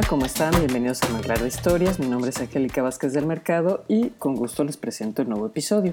[0.00, 0.54] Hola, ¿cómo están?
[0.56, 1.98] Bienvenidos a Manglar de Historias.
[1.98, 5.92] Mi nombre es Angélica Vázquez del Mercado y con gusto les presento el nuevo episodio.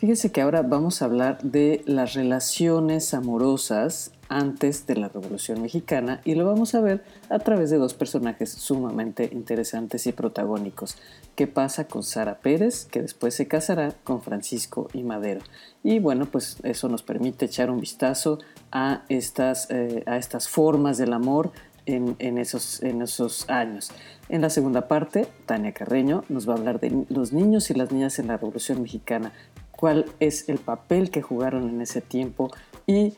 [0.00, 6.20] Fíjense que ahora vamos a hablar de las relaciones amorosas antes de la Revolución Mexicana
[6.24, 10.96] y lo vamos a ver a través de dos personajes sumamente interesantes y protagónicos.
[11.36, 15.42] ¿Qué pasa con Sara Pérez, que después se casará con Francisco y Madero?
[15.84, 18.40] Y bueno, pues eso nos permite echar un vistazo
[18.72, 21.52] a estas, eh, a estas formas del amor
[21.86, 23.90] en, esos, en esos años.
[24.28, 27.92] En la segunda parte, Tania Carreño nos va a hablar de los niños y las
[27.92, 29.32] niñas en la Revolución Mexicana,
[29.70, 32.50] cuál es el papel que jugaron en ese tiempo
[32.86, 33.14] y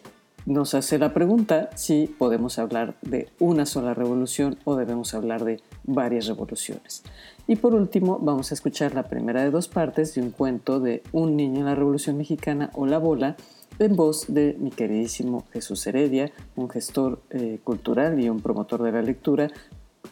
[0.46, 5.60] nos hace la pregunta si podemos hablar de una sola revolución o debemos hablar de
[5.82, 7.02] varias revoluciones.
[7.48, 11.02] Y por último, vamos a escuchar la primera de dos partes de un cuento de
[11.10, 13.36] Un niño en la Revolución Mexicana o La Bola,
[13.78, 18.92] en voz de mi queridísimo Jesús Heredia, un gestor eh, cultural y un promotor de
[18.92, 19.50] la lectura,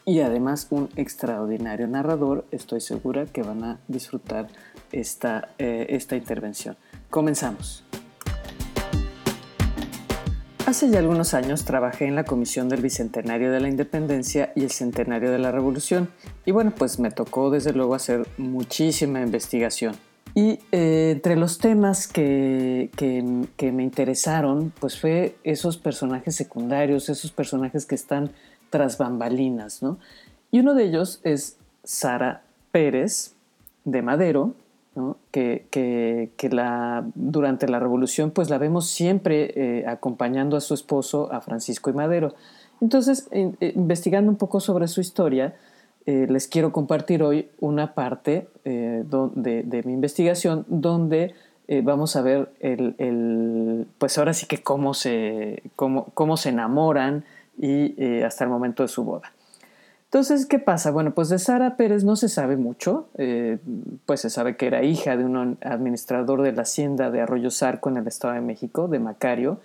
[0.04, 2.44] y además un extraordinario narrador.
[2.50, 4.48] Estoy segura que van a disfrutar
[4.92, 6.76] esta, eh, esta intervención.
[7.10, 7.84] Comenzamos.
[10.66, 14.70] Hace ya algunos años trabajé en la Comisión del Bicentenario de la Independencia y el
[14.70, 16.08] Centenario de la Revolución
[16.46, 19.94] y bueno, pues me tocó desde luego hacer muchísima investigación.
[20.34, 27.30] Y eh, entre los temas que, que, me interesaron, pues fue esos personajes secundarios, esos
[27.30, 28.30] personajes que están
[28.68, 29.98] tras bambalinas, ¿no?
[30.50, 33.34] Y uno de ellos es Sara Pérez
[33.84, 34.54] de Madero,
[34.96, 35.18] ¿no?
[35.30, 41.32] que, que, la, durante la revolución pues la vemos siempre eh, acompañando a su esposo,
[41.32, 42.34] a Francisco y Madero.
[42.80, 43.28] Entonces,
[43.60, 45.54] investigando un poco sobre su historia,
[46.06, 51.34] eh, les quiero compartir hoy una parte eh, de, mi investigación donde
[51.66, 57.24] eh, vamos a ver el, pues ahora sí que cómo se, cómo, cómo se enamoran
[57.56, 59.32] y hasta el momento de su boda.
[60.06, 60.90] Entonces, ¿qué pasa?
[60.90, 63.08] Bueno, pues de Sara Pérez no se sabe mucho,
[64.06, 67.88] pues se sabe que era hija de un administrador de la hacienda de Arroyo Zarco
[67.88, 69.60] en el Estado de México, de Macario,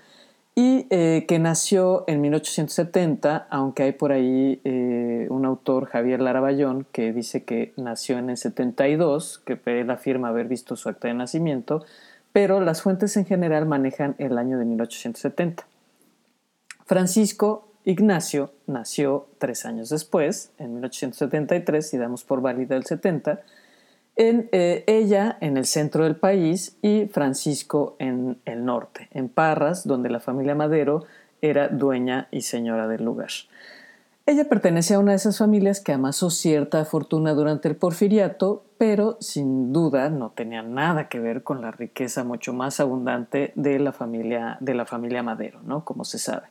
[0.60, 6.86] y eh, que nació en 1870, aunque hay por ahí eh, un autor, Javier Laraballón,
[6.92, 11.14] que dice que nació en el 72, que él afirma haber visto su acta de
[11.14, 11.86] nacimiento,
[12.34, 15.66] pero las fuentes en general manejan el año de 1870.
[16.86, 23.44] Francisco Ignacio nació tres años después, en 1873, y damos por válida el 70,
[24.20, 29.88] en, eh, ella en el centro del país y Francisco en el norte, en Parras,
[29.88, 31.06] donde la familia Madero
[31.42, 33.30] era dueña y señora del lugar.
[34.26, 39.18] Ella pertenecía a una de esas familias que amasó cierta fortuna durante el porfiriato, pero
[39.22, 43.94] sin duda no tenía nada que ver con la riqueza mucho más abundante de la
[43.94, 45.86] familia, de la familia Madero, ¿no?
[45.86, 46.48] como se sabe.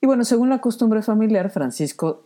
[0.00, 2.22] Y bueno, según la costumbre familiar, Francisco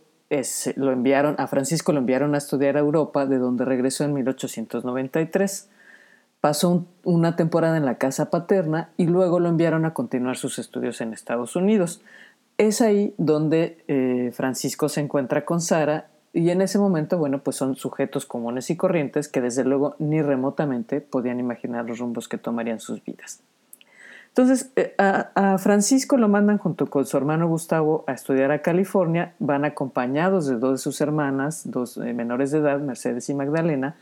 [0.75, 5.69] lo enviaron, a Francisco lo enviaron a estudiar a Europa, de donde regresó en 1893.
[6.39, 11.01] Pasó una temporada en la casa paterna y luego lo enviaron a continuar sus estudios
[11.01, 12.01] en Estados Unidos.
[12.57, 17.57] Es ahí donde eh, Francisco se encuentra con Sara y en ese momento, bueno, pues
[17.57, 22.37] son sujetos comunes y corrientes que desde luego ni remotamente podían imaginar los rumbos que
[22.37, 23.41] tomarían sus vidas.
[24.31, 29.33] Entonces, eh, a, Francisco lo mandan junto con su hermano Gustavo a estudiar a California,
[29.39, 33.97] van acompañados de dos de sus hermanas, dos eh, menores de edad, Mercedes y Magdalena,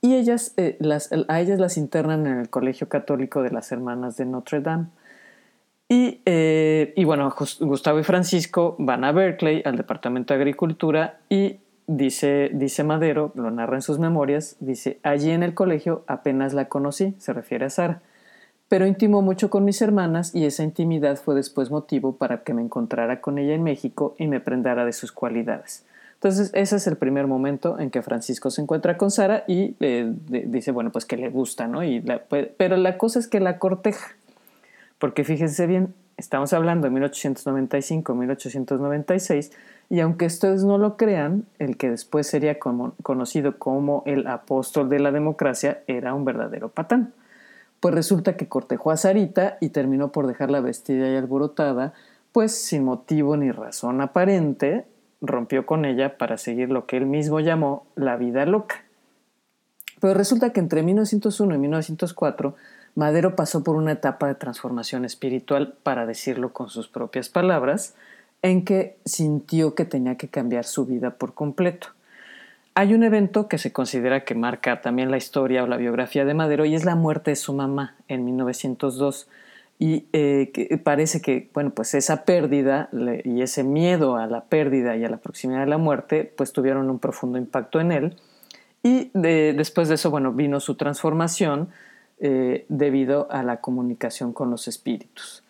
[0.00, 0.78] y ellas, eh,
[1.28, 4.86] a ellas las internan en el Colegio Católico de las Hermanas de Notre Dame.
[5.88, 12.50] Y, y bueno, Gustavo y Francisco van a Berkeley, al Departamento de Agricultura, y dice,
[12.52, 17.14] dice Madero, lo narra en sus memorias, dice, allí en el colegio apenas la conocí,
[17.18, 18.02] se refiere a Sara
[18.68, 22.62] pero intimó mucho con mis hermanas y esa intimidad fue después motivo para que me
[22.62, 25.84] encontrara con ella en México y me prendara de sus cualidades.
[26.14, 30.12] Entonces ese es el primer momento en que Francisco se encuentra con Sara y eh,
[30.26, 31.84] dice, bueno, pues que le gusta, ¿no?
[31.84, 34.16] Y pues, pero la cosa es que la corteja,
[34.98, 39.52] porque fíjense bien, estamos hablando de 1895-1896
[39.88, 44.98] y aunque ustedes no lo crean, el que después sería conocido como el apóstol de
[44.98, 47.14] la democracia era un verdadero patán.
[47.80, 51.92] Pues resulta que cortejó a Sarita y terminó por dejarla vestida y alborotada,
[52.32, 54.86] pues sin motivo ni razón aparente,
[55.20, 58.84] rompió con ella para seguir lo que él mismo llamó la vida loca.
[60.00, 62.54] Pero resulta que entre 1901 y 1904,
[62.94, 67.94] Madero pasó por una etapa de transformación espiritual, para decirlo con sus propias palabras,
[68.42, 71.88] en que sintió que tenía que cambiar su vida por completo.
[72.78, 76.32] Hay un evento que se considera que marca también la historia o la biografía de
[76.32, 79.28] Madero y es la muerte de su mamá en 1902.
[79.80, 82.88] y que parece que, bueno, pues esa pérdida
[83.24, 86.88] y ese miedo a la pérdida y a la proximidad de la muerte, pues tuvieron
[86.88, 88.16] un profundo impacto en él.
[88.84, 91.70] Y después de eso, bueno, vino su transformación
[92.20, 95.42] debido a la comunicación con los espíritus.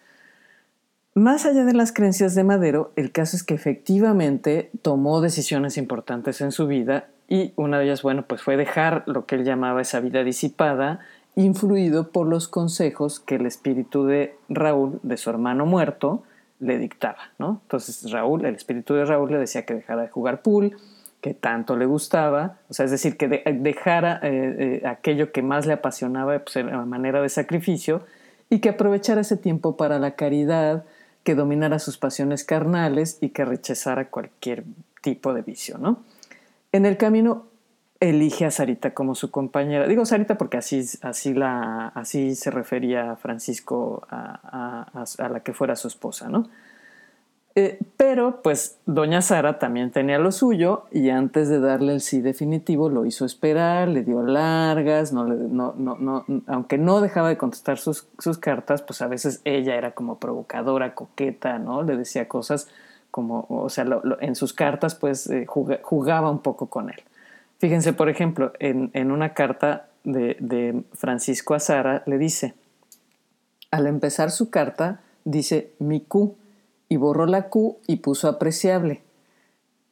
[1.12, 6.40] Más allá de las creencias de Madero, el caso es que efectivamente tomó decisiones importantes
[6.40, 9.82] en su vida y una de ellas, bueno, pues fue dejar lo que él llamaba
[9.82, 11.00] esa vida disipada,
[11.36, 16.22] influido por los consejos que el espíritu de Raúl, de su hermano muerto,
[16.58, 17.60] le dictaba, ¿no?
[17.62, 20.76] Entonces Raúl, el espíritu de Raúl le decía que dejara de jugar pool,
[21.20, 25.66] que tanto le gustaba, o sea, es decir, que dejara eh, eh, aquello que más
[25.66, 28.02] le apasionaba, pues, a manera de sacrificio,
[28.50, 30.84] y que aprovechara ese tiempo para la caridad,
[31.25, 34.64] que dominara sus pasiones carnales y que rechazara cualquier
[35.02, 36.02] tipo de vicio, ¿no?
[36.73, 37.47] En el camino
[38.00, 39.88] elige a Sarita como su compañera.
[39.88, 45.76] Digo Sarita porque así, así, la, así se refería Francisco a, a la que fuera
[45.76, 46.49] su esposa, ¿no?
[47.61, 52.20] Eh, pero pues doña Sara también tenía lo suyo y antes de darle el sí
[52.20, 57.79] definitivo lo hizo esperar, le dio largas, no, no, no, aunque no dejaba de contestar
[57.79, 58.06] sus,
[58.41, 61.82] cartas, pues a veces ella era como provocadora, coqueta, ¿no?
[61.82, 62.69] Le decía cosas
[63.10, 63.87] como, o sea,
[64.20, 67.02] en sus cartas pues eh, jugaba un poco con él.
[67.58, 72.55] Fíjense, por ejemplo, en, en una carta de, de Francisco a Sara le dice,
[73.70, 76.37] al empezar su carta, dice mi Q
[76.88, 79.02] y borró la Q y puso apreciable.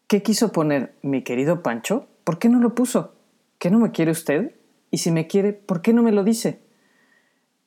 [0.06, 2.06] ¿Qué quiso poner mi querido Pancho?
[2.24, 3.12] ¿Por qué no lo puso?
[3.58, 4.54] ¿Qué no me quiere usted?
[4.90, 6.60] Y si me quiere, ¿por qué no me lo dice?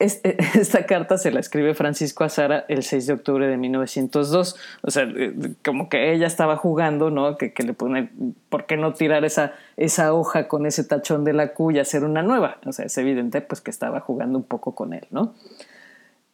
[0.00, 4.56] esta carta se la escribe Francisco a Sara el 6 de octubre de 1902.
[4.82, 7.36] O sea, eh, como que ella estaba jugando, ¿no?
[7.36, 8.10] Que, le pone,
[8.48, 12.22] ¿por qué no tirar esa, esa hoja con ese tachón de la y hacer una
[12.22, 12.56] nueva?
[12.64, 15.34] O sea, es evidente pues que estaba jugando un poco con él, ¿no?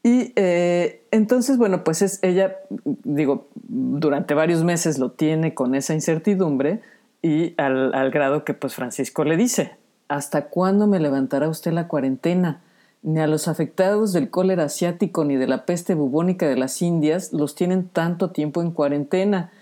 [0.05, 5.95] Y eh, entonces, bueno, pues es ella, digo, durante varios meses lo tiene con esa
[5.95, 6.81] incertidumbre
[7.23, 9.73] y al, al grado que pues Francisco le dice,
[10.07, 12.61] ¿hasta cuándo me levantará usted la cuarentena?
[13.07, 17.33] Ni a los afectados del cólera asiático ni de la peste bubónica de las Indias
[17.33, 19.53] los tienen tanto tiempo en cuarentena.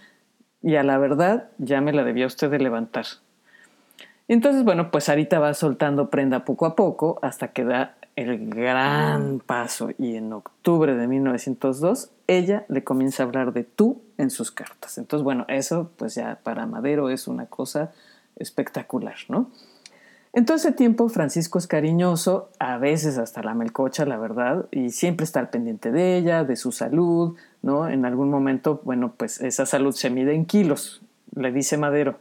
[0.62, 3.05] Y a la verdad ya me la debía usted de levantar.
[4.29, 9.41] Entonces, bueno, pues Sarita va soltando prenda poco a poco hasta que da el gran
[9.41, 14.52] paso y en octubre de 1902 ella le comienza a hablar de tú en sus
[14.52, 14.96] cartas.
[14.96, 17.93] Entonces, bueno, eso pues ya para Madero es una cosa
[18.37, 19.50] espectacular, ¿no?
[20.36, 24.90] En todo ese tiempo Francisco es cariñoso, a veces hasta la melcocha, la verdad, y
[24.90, 27.88] siempre está al pendiente de ella, de su salud, ¿no?
[27.88, 31.02] En algún momento, bueno, pues esa salud se mide en kilos,
[31.36, 32.16] le dice Madero.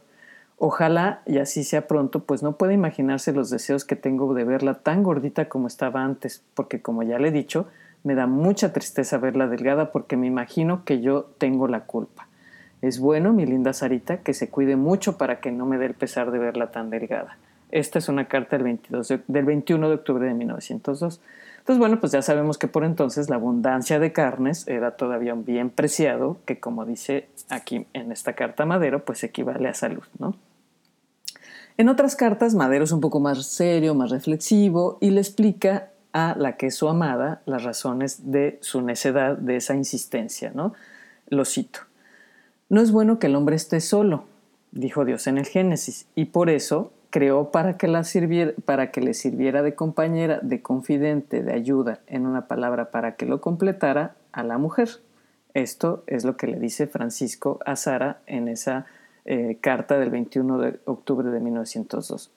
[0.58, 4.74] Ojalá y así sea pronto, pues no puede imaginarse los deseos que tengo de verla
[4.74, 7.66] tan gordita como estaba antes, porque como ya le he dicho,
[8.04, 12.28] me da mucha tristeza verla delgada porque me imagino que yo tengo la culpa.
[12.80, 15.94] Es bueno, mi linda Sarita, que se cuide mucho para que no me dé el
[15.94, 17.38] pesar de verla tan delgada.
[17.74, 21.20] Esta es una carta del, 22 del 21 de octubre de 1902.
[21.58, 25.44] Entonces, bueno, pues ya sabemos que por entonces la abundancia de carnes era todavía un
[25.44, 30.36] bien preciado, que como dice aquí en esta carta Madero, pues equivale a salud, ¿no?
[31.76, 36.36] En otras cartas, Madero es un poco más serio, más reflexivo y le explica a
[36.38, 40.74] la que es su amada las razones de su necedad, de esa insistencia, ¿no?
[41.26, 41.80] Lo cito.
[42.68, 44.26] No es bueno que el hombre esté solo,
[44.70, 48.02] dijo Dios en el Génesis, y por eso creó para que, la
[48.64, 53.24] para que le sirviera de compañera, de confidente, de ayuda, en una palabra para que
[53.24, 54.88] lo completara a la mujer.
[55.52, 58.86] Esto es lo que le dice Francisco a Sara en esa
[59.26, 62.32] eh, carta del 21 de octubre de 1902.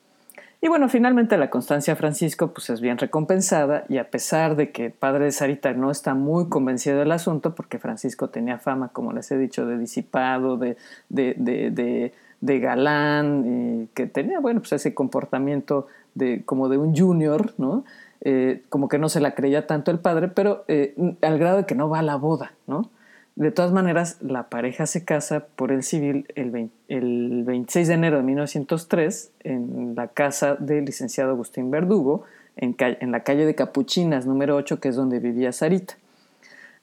[0.60, 4.72] Y bueno, finalmente la constancia de Francisco pues es bien recompensada y a pesar de
[4.72, 8.90] que el padre de Sarita no está muy convencido del asunto, porque Francisco tenía fama,
[8.90, 10.78] como les he dicho, de disipado, de,
[11.10, 12.12] de
[12.42, 17.84] de galán, que tenía, bueno, pues ese comportamiento de, como de un junior, ¿no?
[18.22, 21.66] Eh, como que no se la creía tanto el padre, pero eh, al grado de
[21.66, 22.90] que no va a la boda, ¿no?
[23.38, 28.18] De todas maneras, la pareja se casa por el civil el, el 26 de enero
[28.18, 32.24] de 1903 en la casa del licenciado Agustín Verdugo,
[32.56, 35.94] en, la calle de Capuchinas número 8, que es donde vivía Sarita.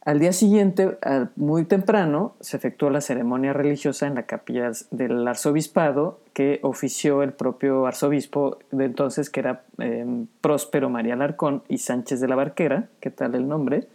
[0.05, 0.97] Al día siguiente,
[1.35, 7.33] muy temprano, se efectuó la ceremonia religiosa en la capilla del arzobispado que ofició el
[7.33, 12.91] propio arzobispo de entonces, que era em, Próspero María Larcón y Sánchez de la Barquera,
[13.01, 13.89] ¿qué tal el nombre?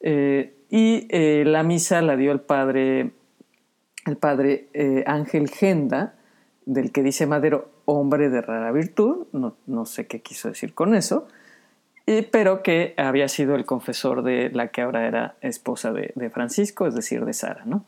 [0.00, 3.12] Eh, y eh, la misa la dio el padre,
[4.06, 6.14] el padre eh, Ángel Genda,
[6.64, 10.94] del que dice Madero, hombre de rara virtud, no, no sé qué quiso decir con
[10.94, 11.28] eso,
[12.30, 16.94] pero que había sido el confesor de la que ahora era esposa de, Francisco, es
[16.94, 17.64] decir, de Sara.
[17.66, 17.84] ¿no?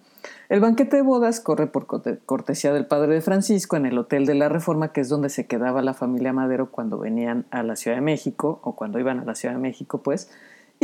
[0.49, 4.35] El banquete de bodas corre por cortesía del padre de Francisco en el Hotel de
[4.35, 7.97] la Reforma, que es donde se quedaba la familia Madero cuando venían a la Ciudad
[7.97, 10.31] de México, o cuando iban a la Ciudad de México, pues,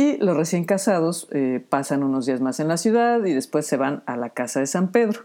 [0.01, 3.77] y los recién casados eh, pasan unos días más en la ciudad y después se
[3.77, 5.21] van a la casa de San Pedro.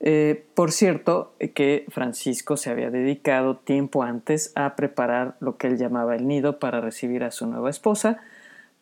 [0.00, 5.66] Eh, por cierto, eh, que Francisco se había dedicado tiempo antes a preparar lo que
[5.66, 8.18] él llamaba el nido para recibir a su nueva esposa,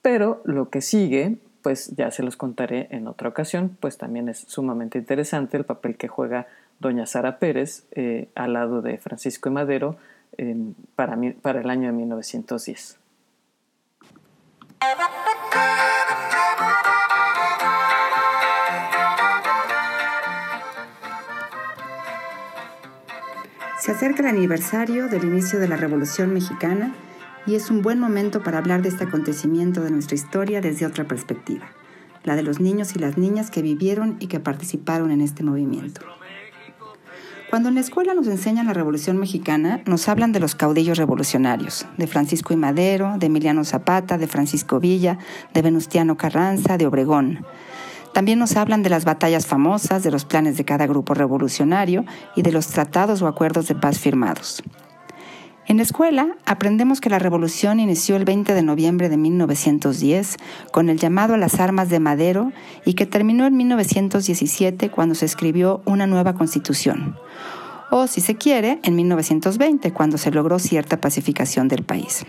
[0.02, 4.38] pero lo que sigue, pues ya se los contaré en otra ocasión, pues también es
[4.38, 6.46] sumamente interesante el papel que juega
[6.80, 7.86] doña Sara Pérez
[8.34, 9.96] al lado de Francisco y Madero
[10.96, 13.03] para, para el año de 1910.
[23.84, 26.94] Se acerca el aniversario del inicio de la Revolución Mexicana
[27.46, 31.04] y es un buen momento para hablar de este acontecimiento de nuestra historia desde otra
[31.04, 31.66] perspectiva,
[32.22, 36.00] la de los niños y las niñas que vivieron y que participaron en este movimiento.
[37.54, 41.86] Cuando en la escuela nos enseñan la Revolución Mexicana, nos hablan de los caudillos revolucionarios,
[41.96, 45.18] de Francisco y Madero, de Emiliano Zapata, de Francisco Villa,
[45.52, 47.46] de Venustiano Carranza, de Obregón.
[48.12, 52.42] También nos hablan de las batallas famosas, de los planes de cada grupo revolucionario y
[52.42, 54.60] de los tratados o acuerdos de paz firmados.
[55.66, 60.36] En la escuela aprendemos que la revolución inició el 20 de noviembre de 1910
[60.72, 62.52] con el llamado a las armas de Madero
[62.84, 67.16] y que terminó en 1917 cuando se escribió una nueva constitución.
[67.90, 72.26] O, si se quiere, en 1920 cuando se logró cierta pacificación del país.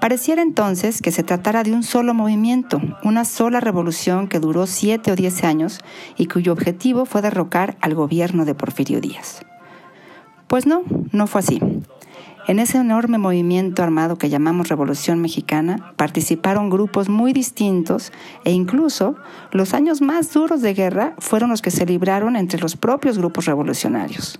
[0.00, 5.10] Pareciera entonces que se tratara de un solo movimiento, una sola revolución que duró siete
[5.10, 5.80] o diez años
[6.16, 9.40] y cuyo objetivo fue derrocar al gobierno de Porfirio Díaz.
[10.46, 11.60] Pues no, no fue así.
[12.48, 18.12] En ese enorme movimiento armado que llamamos Revolución Mexicana participaron grupos muy distintos
[18.44, 19.16] e incluso
[19.50, 23.46] los años más duros de guerra fueron los que se libraron entre los propios grupos
[23.46, 24.38] revolucionarios.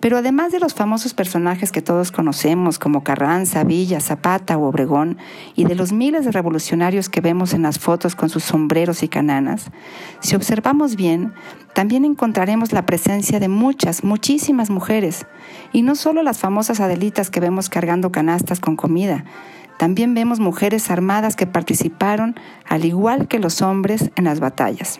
[0.00, 5.16] Pero además de los famosos personajes que todos conocemos como Carranza, Villa, Zapata o Obregón,
[5.54, 9.08] y de los miles de revolucionarios que vemos en las fotos con sus sombreros y
[9.08, 9.70] cananas,
[10.20, 11.32] si observamos bien,
[11.74, 15.26] también encontraremos la presencia de muchas, muchísimas mujeres,
[15.72, 19.24] y no solo las famosas Adelitas que vemos cargando canastas con comida,
[19.78, 22.34] también vemos mujeres armadas que participaron,
[22.66, 24.98] al igual que los hombres, en las batallas.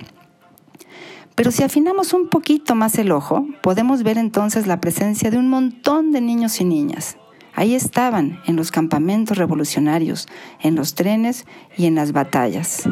[1.37, 5.49] Pero si afinamos un poquito más el ojo, podemos ver entonces la presencia de un
[5.49, 7.19] montón de niños y niñas.
[7.55, 10.29] Ahí estaban, en los campamentos revolucionarios,
[10.61, 12.85] en los trenes y en las batallas.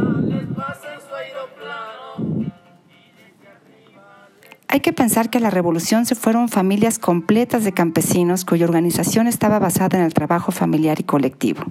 [4.69, 9.27] Hay que pensar que a la revolución se fueron familias completas de campesinos cuya organización
[9.27, 11.63] estaba basada en el trabajo familiar y colectivo.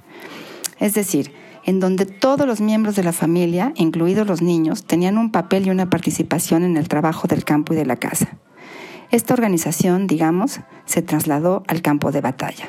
[0.80, 1.32] Es decir,
[1.66, 5.70] en donde todos los miembros de la familia, incluidos los niños, tenían un papel y
[5.70, 8.38] una participación en el trabajo del campo y de la casa.
[9.12, 12.68] Esta organización, digamos, se trasladó al campo de batalla.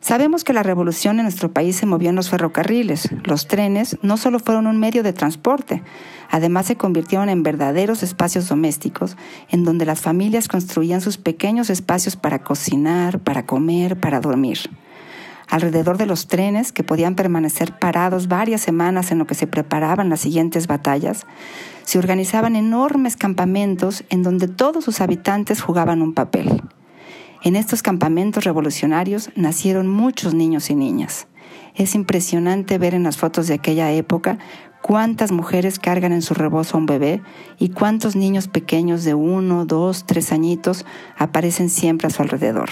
[0.00, 3.08] Sabemos que la revolución en nuestro país se movió en los ferrocarriles.
[3.24, 5.82] Los trenes no solo fueron un medio de transporte,
[6.28, 9.16] además se convirtieron en verdaderos espacios domésticos
[9.48, 14.58] en donde las familias construían sus pequeños espacios para cocinar, para comer, para dormir
[15.52, 20.08] alrededor de los trenes que podían permanecer parados varias semanas en lo que se preparaban
[20.08, 21.26] las siguientes batallas,
[21.84, 26.62] se organizaban enormes campamentos en donde todos sus habitantes jugaban un papel.
[27.42, 31.26] En estos campamentos revolucionarios nacieron muchos niños y niñas.
[31.74, 34.38] Es impresionante ver en las fotos de aquella época
[34.80, 37.20] cuántas mujeres cargan en su rebozo a un bebé
[37.58, 40.86] y cuántos niños pequeños de uno, dos, tres añitos
[41.18, 42.70] aparecen siempre a su alrededor.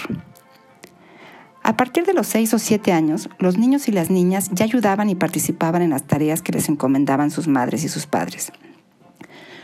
[1.63, 5.09] A partir de los seis o siete años, los niños y las niñas ya ayudaban
[5.09, 8.51] y participaban en las tareas que les encomendaban sus madres y sus padres.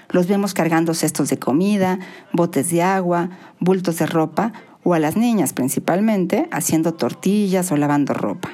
[0.09, 1.99] Los vemos cargando cestos de comida,
[2.31, 8.13] botes de agua, bultos de ropa o a las niñas principalmente haciendo tortillas o lavando
[8.13, 8.49] ropa.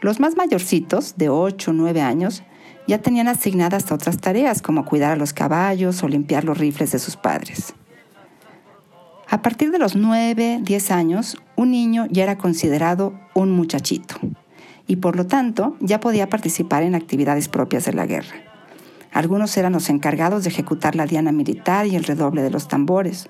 [0.00, 2.42] Los más mayorcitos, de 8 o 9 años,
[2.86, 6.98] ya tenían asignadas otras tareas como cuidar a los caballos o limpiar los rifles de
[6.98, 7.74] sus padres.
[9.30, 14.14] A partir de los 9, 10 años, un niño ya era considerado un muchachito
[14.86, 18.36] y por lo tanto ya podía participar en actividades propias de la guerra.
[19.12, 23.28] Algunos eran los encargados de ejecutar la diana militar y el redoble de los tambores.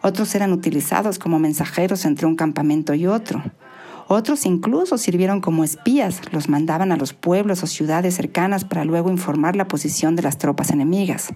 [0.00, 3.42] Otros eran utilizados como mensajeros entre un campamento y otro.
[4.08, 9.10] Otros incluso sirvieron como espías, los mandaban a los pueblos o ciudades cercanas para luego
[9.10, 11.34] informar la posición de las tropas enemigas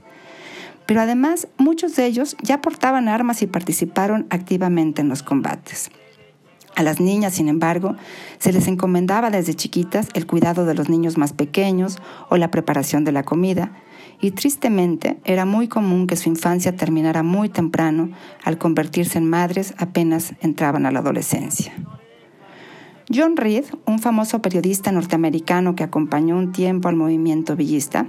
[0.88, 5.90] pero además muchos de ellos ya portaban armas y participaron activamente en los combates.
[6.76, 7.95] A las niñas, sin embargo,
[8.38, 11.99] se les encomendaba desde chiquitas el cuidado de los niños más pequeños
[12.30, 13.71] o la preparación de la comida,
[14.23, 18.11] y tristemente era muy común que su infancia terminara muy temprano
[18.42, 21.75] al convertirse en madres apenas entraban a la adolescencia.
[23.14, 28.07] John Reed, un famoso periodista norteamericano que acompañó un tiempo al movimiento villista,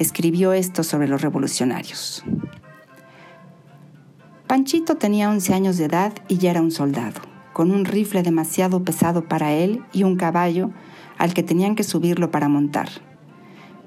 [0.00, 2.24] escribió esto sobre los revolucionarios.
[4.46, 7.20] Panchito tenía 11 años de edad y ya era un soldado,
[7.52, 10.70] con un rifle demasiado pesado para él y un caballo
[11.18, 12.88] al que tenían que subirlo para montar.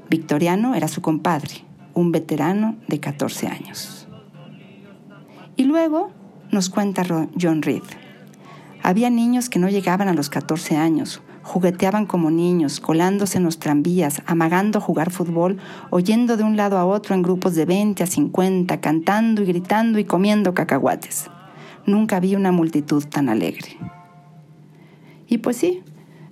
[0.09, 1.65] Victoriano era su compadre,
[1.95, 4.07] un veterano de 14 años.
[5.55, 6.11] Y luego
[6.51, 7.03] nos cuenta
[7.41, 7.83] John Reed.
[8.83, 13.59] Había niños que no llegaban a los 14 años, jugueteaban como niños, colándose en los
[13.59, 15.57] tranvías, amagando jugar fútbol,
[15.89, 19.99] oyendo de un lado a otro en grupos de 20 a 50, cantando y gritando
[19.99, 21.29] y comiendo cacahuates.
[21.85, 23.77] Nunca vi una multitud tan alegre.
[25.27, 25.81] Y pues sí,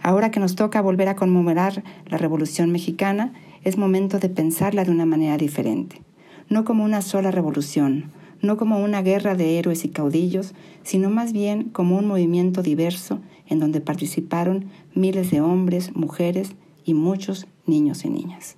[0.01, 4.91] ahora que nos toca volver a conmemorar la Revolución Mexicana, es momento de pensarla de
[4.91, 6.01] una manera diferente,
[6.49, 10.53] no como una sola revolución, no como una guerra de héroes y caudillos,
[10.83, 13.19] sino más bien como un movimiento diverso
[13.51, 16.51] en donde participaron miles de hombres, mujeres
[16.85, 18.55] y muchos niños y niñas.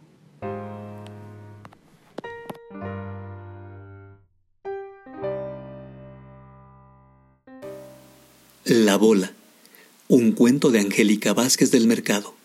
[8.66, 9.34] La bola,
[10.08, 12.36] un cuento de Angélica Vázquez del Mercado.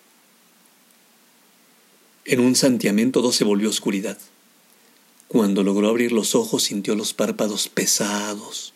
[2.25, 4.17] En un santiamén todo se volvió oscuridad.
[5.29, 8.73] Cuando logró abrir los ojos sintió los párpados pesados.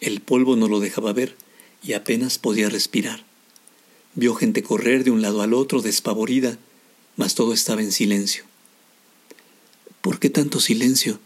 [0.00, 1.36] El polvo no lo dejaba ver
[1.84, 3.24] y apenas podía respirar.
[4.14, 6.58] Vio gente correr de un lado al otro despavorida,
[7.16, 8.44] mas todo estaba en silencio.
[10.00, 11.20] ¿Por qué tanto silencio?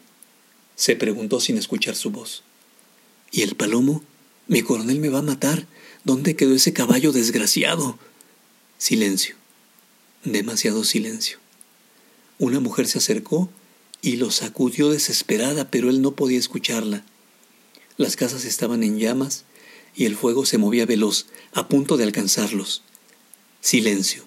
[0.76, 2.44] se preguntó sin escuchar su voz.
[3.32, 4.02] ¿Y el palomo?
[4.46, 5.66] Mi coronel me va a matar.
[6.04, 7.98] ¿Dónde quedó ese caballo desgraciado?
[8.78, 9.34] Silencio.
[10.24, 11.38] Demasiado silencio.
[12.38, 13.50] Una mujer se acercó
[14.02, 17.04] y lo sacudió desesperada, pero él no podía escucharla.
[17.96, 19.44] Las casas estaban en llamas
[19.98, 22.82] y el fuego se movía veloz, a punto de alcanzarlos.
[23.60, 24.22] Silencio.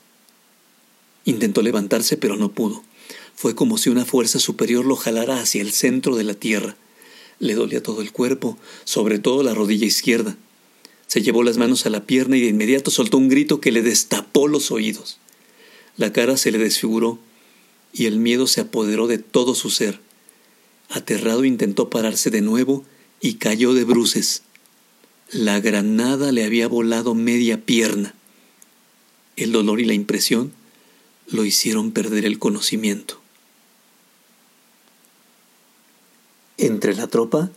[1.23, 2.83] Intentó levantarse, pero no pudo.
[3.35, 6.75] Fue como si una fuerza superior lo jalara hacia el centro de la tierra.
[7.39, 10.35] Le dolía todo el cuerpo, sobre todo la rodilla izquierda.
[11.07, 13.81] Se llevó las manos a la pierna y de inmediato soltó un grito que le
[13.81, 15.19] destapó los oídos.
[15.95, 17.17] La cara se le desfiguró
[17.93, 20.01] y el miedo se apoderó de todo su ser.
[20.89, 22.83] Aterrado intentó pararse de nuevo
[23.21, 24.43] y cayó de bruces.
[25.33, 28.13] La granada le había volado media pierna.
[29.37, 30.51] El dolor y la impresión
[31.27, 33.21] lo hicieron perder el conocimiento.
[36.57, 37.49] Entre la tropa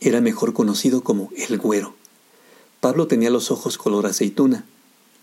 [0.00, 1.94] era mejor conocido como el güero.
[2.80, 4.64] Pablo tenía los ojos color aceituna.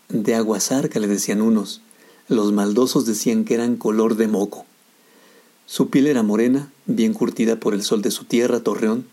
[0.08, 1.82] De aguazarca le decían unos,
[2.30, 4.66] los maldosos decían que eran color de moco.
[5.66, 9.06] Su piel era morena, bien curtida por el sol de su tierra, Torreón,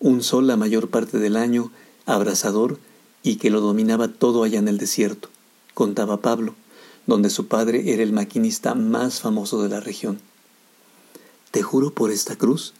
[0.00, 1.70] un sol la mayor parte del año,
[2.06, 2.78] abrasador
[3.22, 5.28] y que lo dominaba todo allá en el desierto,
[5.74, 6.54] contaba Pablo,
[7.06, 10.20] donde su padre era el maquinista más famoso de la región.
[11.50, 12.72] Te juro por esta cruz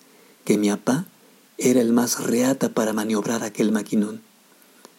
[0.44, 1.06] que mi apá
[1.58, 4.20] era el más reata para maniobrar aquel maquinón.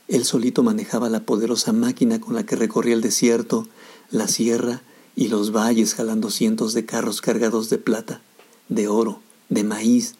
[0.07, 3.67] Él solito manejaba la poderosa máquina con la que recorría el desierto,
[4.09, 4.81] la sierra
[5.15, 8.21] y los valles jalando cientos de carros cargados de plata,
[8.69, 10.15] de oro, de maíz,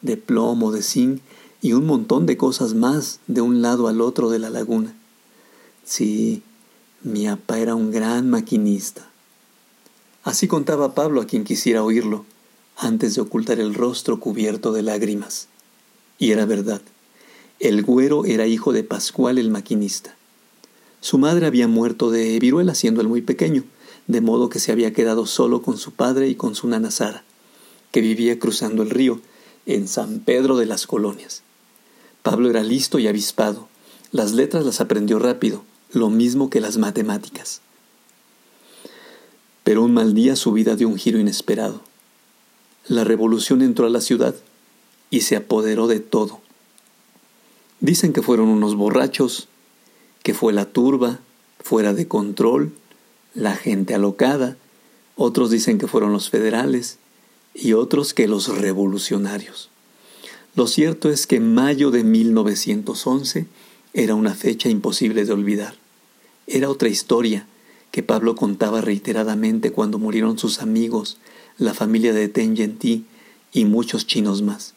[0.00, 1.20] de plomo, de zinc
[1.62, 4.94] y un montón de cosas más de un lado al otro de la laguna.
[5.84, 6.42] Sí,
[7.02, 9.08] mi apa era un gran maquinista.
[10.24, 12.24] Así contaba Pablo a quien quisiera oírlo,
[12.76, 15.46] antes de ocultar el rostro cubierto de lágrimas.
[16.18, 16.82] Y era verdad.
[17.60, 20.16] El güero era hijo de Pascual el maquinista.
[21.00, 23.62] Su madre había muerto de viruela siendo él muy pequeño,
[24.08, 27.22] de modo que se había quedado solo con su padre y con su nana Sara,
[27.92, 29.20] que vivía cruzando el río,
[29.66, 31.42] en San Pedro de las Colonias.
[32.22, 33.68] Pablo era listo y avispado.
[34.12, 37.60] Las letras las aprendió rápido, lo mismo que las matemáticas.
[39.64, 41.82] Pero un mal día su vida dio un giro inesperado.
[42.86, 44.34] La revolución entró a la ciudad
[45.10, 46.40] y se apoderó de todo.
[47.80, 49.48] Dicen que fueron unos borrachos,
[50.22, 51.20] que fue la turba,
[51.60, 52.72] fuera de control,
[53.34, 54.56] la gente alocada,
[55.16, 56.98] otros dicen que fueron los federales
[57.54, 59.71] y otros que los revolucionarios.
[60.54, 63.46] Lo cierto es que mayo de 1911
[63.94, 65.74] era una fecha imposible de olvidar.
[66.46, 67.46] Era otra historia
[67.90, 71.18] que Pablo contaba reiteradamente cuando murieron sus amigos,
[71.58, 72.54] la familia de Ten
[73.52, 74.74] y muchos chinos más.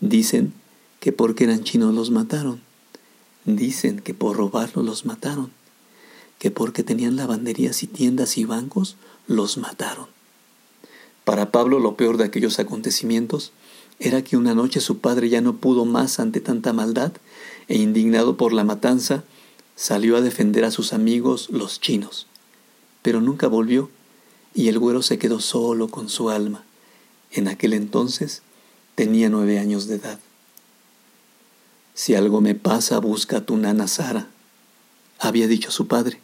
[0.00, 0.52] Dicen
[1.00, 2.60] que porque eran chinos los mataron
[3.56, 5.50] Dicen que por robarlos los mataron,
[6.38, 10.06] que porque tenían lavanderías y tiendas y bancos, los mataron.
[11.24, 13.52] Para Pablo lo peor de aquellos acontecimientos
[14.00, 17.12] era que una noche su padre ya no pudo más ante tanta maldad
[17.66, 19.24] e indignado por la matanza,
[19.76, 22.26] salió a defender a sus amigos los chinos.
[23.02, 23.90] Pero nunca volvió
[24.54, 26.64] y el güero se quedó solo con su alma.
[27.30, 28.42] En aquel entonces
[28.94, 30.18] tenía nueve años de edad.
[31.94, 34.28] Si algo me pasa, busca a tu nana Sara,
[35.18, 36.20] había dicho su padre.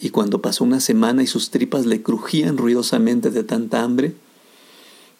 [0.00, 4.14] Y cuando pasó una semana y sus tripas le crujían ruidosamente de tanta hambre,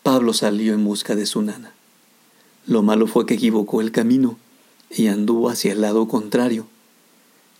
[0.02, 1.72] Pablo salió en busca de su nana.
[2.66, 4.36] Lo malo fue que equivocó el camino
[4.90, 6.66] y anduvo hacia el lado contrario.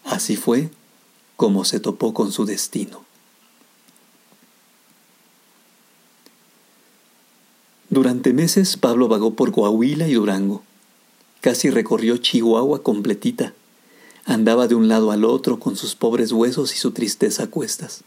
[0.05, 0.71] Así fue
[1.37, 3.05] como se topó con su destino.
[7.91, 10.63] Durante meses Pablo vagó por Coahuila y Durango.
[11.41, 13.55] Casi recorrió Chihuahua completita.
[14.25, 18.03] Andaba de un lado al otro con sus pobres huesos y su tristeza a cuestas.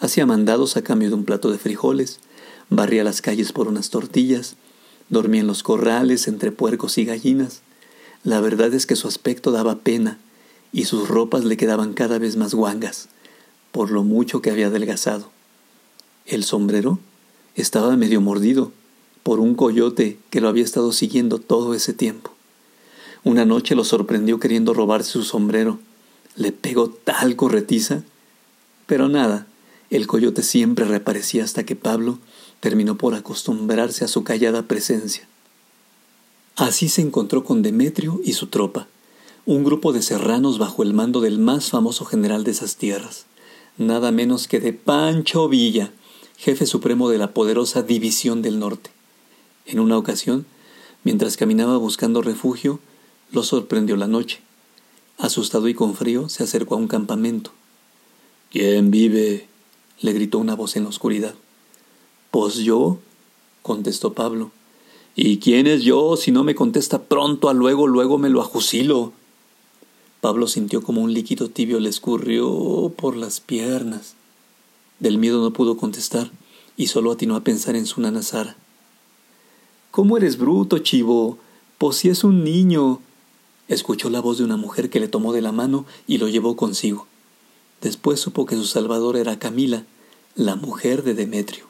[0.00, 2.20] Hacía mandados a cambio de un plato de frijoles,
[2.70, 4.56] barría las calles por unas tortillas,
[5.08, 7.62] dormía en los corrales entre puercos y gallinas.
[8.24, 10.18] La verdad es que su aspecto daba pena
[10.72, 13.08] y sus ropas le quedaban cada vez más guangas,
[13.72, 15.30] por lo mucho que había adelgazado.
[16.26, 16.98] El sombrero
[17.54, 18.72] estaba medio mordido
[19.22, 22.32] por un coyote que lo había estado siguiendo todo ese tiempo.
[23.24, 25.80] Una noche lo sorprendió queriendo robarse su sombrero.
[26.36, 28.04] Le pegó tal corretiza.
[28.86, 29.48] Pero nada,
[29.90, 32.20] el coyote siempre reaparecía hasta que Pablo
[32.60, 35.28] terminó por acostumbrarse a su callada presencia.
[36.56, 38.88] Así se encontró con Demetrio y su tropa,
[39.44, 43.26] un grupo de serranos bajo el mando del más famoso general de esas tierras,
[43.78, 45.92] nada menos que de Pancho Villa,
[46.38, 48.90] jefe supremo de la poderosa División del Norte.
[49.66, 50.46] En una ocasión,
[51.04, 52.80] mientras caminaba buscando refugio,
[53.32, 54.40] lo sorprendió la noche.
[55.18, 57.52] Asustado y con frío, se acercó a un campamento.
[58.50, 59.48] ¿Quién vive?
[60.00, 61.34] le gritó una voz en la oscuridad.
[62.30, 62.98] Pues yo,
[63.62, 64.50] contestó Pablo.
[65.14, 66.16] ¿Y quién es yo?
[66.16, 69.12] Si no me contesta pronto, a luego, luego me lo ajusilo.
[70.20, 74.14] Pablo sintió como un líquido tibio le escurrió por las piernas.
[74.98, 76.30] Del miedo no pudo contestar
[76.76, 78.56] y solo atinó a pensar en su nana Sara.
[79.90, 81.38] ¿Cómo eres bruto, chivo?
[81.78, 83.00] Pues si es un niño
[83.68, 86.56] escuchó la voz de una mujer que le tomó de la mano y lo llevó
[86.56, 87.06] consigo.
[87.80, 89.84] Después supo que su salvador era Camila,
[90.34, 91.66] la mujer de Demetrio.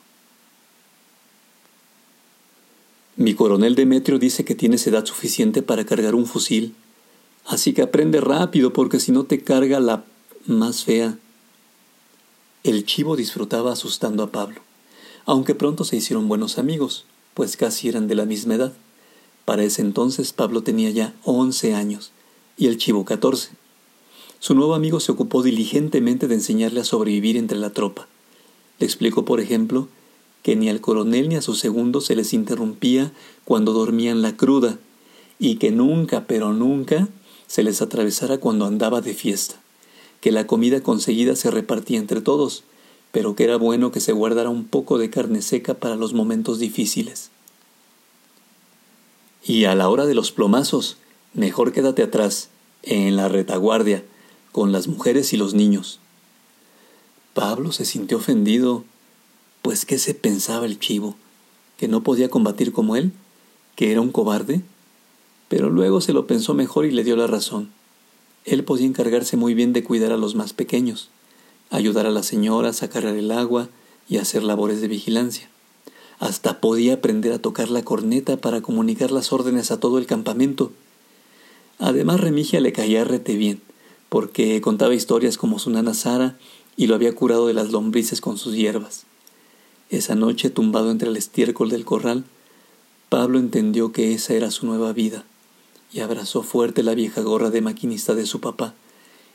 [3.19, 6.75] Mi coronel Demetrio dice que tienes edad suficiente para cargar un fusil,
[7.47, 10.05] así que aprende rápido porque si no te carga la
[10.45, 11.17] más fea.
[12.63, 14.61] El chivo disfrutaba asustando a Pablo,
[15.25, 18.75] aunque pronto se hicieron buenos amigos, pues casi eran de la misma edad.
[19.47, 22.13] Para ese entonces Pablo tenía ya once años
[22.59, 23.49] y el chivo catorce.
[24.41, 28.09] Su nuevo amigo se ocupó diligentemente de enseñarle a sobrevivir entre la tropa.
[28.79, 29.89] Le explicó, por ejemplo,
[30.47, 33.11] que ni al coronel ni a su segundo se les interrumpía
[33.45, 34.79] cuando dormían la cruda,
[35.41, 37.09] y que nunca, pero nunca,
[37.49, 39.57] se les atravesara cuando andaba de fiesta,
[40.21, 42.63] que la comida conseguida se repartía entre todos,
[43.11, 46.61] pero que era bueno que se guardara un poco de carne seca para los momentos
[46.61, 47.31] difíciles.
[49.45, 50.97] Y a la hora de los plomazos,
[51.35, 52.51] mejor quédate atrás,
[52.85, 54.05] en la retaguardia,
[54.53, 55.99] con las mujeres y los niños.
[57.35, 58.85] Pablo se sintió ofendido,
[59.67, 61.17] pues ¿qué se pensaba el chivo?
[61.77, 63.11] ¿Que no podía combatir como él?
[63.75, 64.61] ¿Que era un cobarde?
[65.49, 67.73] Pero luego se lo pensó mejor y le dio la razón.
[68.45, 71.09] Él podía encargarse muy bien de cuidar a los más pequeños,
[71.71, 73.69] ayudar a la señora a sacar el agua
[74.09, 75.49] y hacer labores de vigilancia.
[76.21, 80.71] Hasta podía aprender a tocar la corneta para comunicar las órdenes a todo el campamento.
[81.81, 83.61] Además, Remigia le caía rete bien,
[84.11, 86.39] porque contaba historias como su nana Sara
[86.77, 89.07] y lo había curado de las lombrices con sus hierbas.
[89.91, 92.25] Esa noche, tumbado entre el estiércol del corral,
[93.09, 95.25] Pablo entendió que esa era su nueva vida
[95.93, 98.75] y abrazó fuerte la vieja gorra de maquinista de su papá,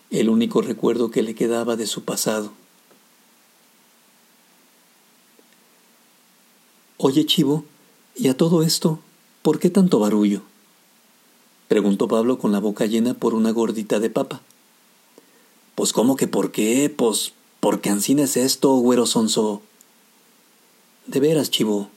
[0.10, 2.52] el único recuerdo que le quedaba de su pasado.
[6.98, 7.64] Oye, Chivo,
[8.16, 9.00] ¿y a todo esto,
[9.42, 10.42] por qué tanto barullo?
[11.70, 14.42] preguntó Pablo con la boca llena por una gordita de papa.
[15.76, 19.62] Pues cómo que por qué, pues porque ansina es esto, güero sonso.
[21.08, 21.90] De veras, Chivo,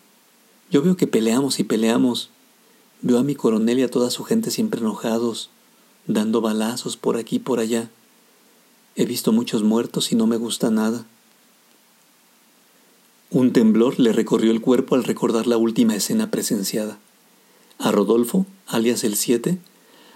[0.70, 2.30] yo veo que peleamos y peleamos.
[3.02, 5.50] Veo a mi coronel y a toda su gente siempre enojados,
[6.06, 7.90] dando balazos por aquí y por allá.
[8.96, 11.06] He visto muchos muertos y no me gusta nada.
[13.30, 16.98] Un temblor le recorrió el cuerpo al recordar la última escena presenciada.
[17.78, 19.58] A Rodolfo, alias el Siete,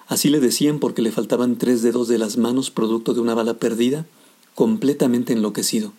[0.08, 3.54] Así le decían porque le faltaban tres dedos de las manos producto de una bala
[3.54, 4.06] perdida,
[4.54, 5.92] completamente enloquecido,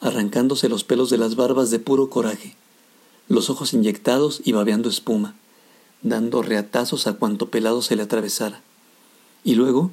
[0.00, 2.54] arrancándose los pelos de las barbas de puro coraje,
[3.28, 5.34] los ojos inyectados y babeando espuma,
[6.02, 8.62] dando reatazos a cuanto pelado se le atravesara.
[9.44, 9.90] Y luego,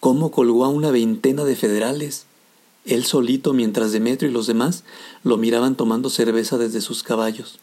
[0.00, 2.26] cómo colgó a una veintena de federales,
[2.84, 4.84] él solito mientras Demetrio y los demás
[5.22, 7.58] lo miraban tomando cerveza desde sus caballos.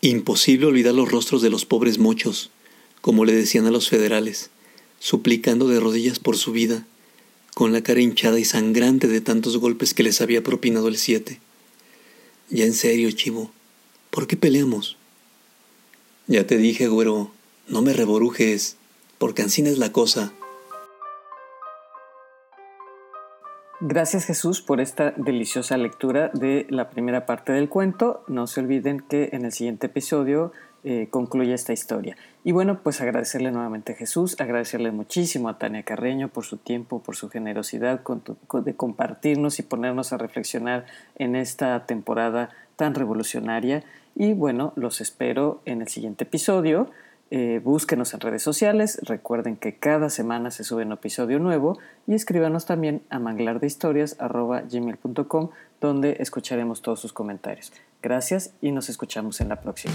[0.00, 2.50] Imposible olvidar los rostros de los pobres mochos,
[3.00, 4.50] como le decían a los federales,
[4.98, 6.86] suplicando de rodillas por su vida,
[7.54, 11.40] con la cara hinchada y sangrante de tantos golpes que les había propinado el siete.
[12.50, 13.50] Ya en serio, chivo,
[14.10, 14.96] ¿por qué peleamos?
[16.26, 17.30] Ya te dije, güero,
[17.68, 18.76] no me reborujes,
[19.18, 20.32] porque ansina es la cosa.
[23.84, 28.22] Gracias Jesús por esta deliciosa lectura de la primera parte del cuento.
[28.28, 30.52] No se olviden que en el siguiente episodio
[30.84, 32.16] eh, concluye esta historia.
[32.44, 37.00] Y bueno, pues agradecerle nuevamente a Jesús, agradecerle muchísimo a Tania Carreño por su tiempo,
[37.00, 43.84] por su generosidad de compartirnos y ponernos a reflexionar en esta temporada tan revolucionaria.
[44.16, 46.90] Y bueno, los espero en el siguiente episodio.
[47.30, 52.12] Eh, búsquenos en redes sociales, recuerden que cada semana se sube un episodio nuevo y
[52.12, 55.48] escríbanos también a manglardehistorias.gmail.com
[55.80, 57.72] donde escucharemos todos sus comentarios.
[58.02, 59.94] Gracias y nos escuchamos en la próxima.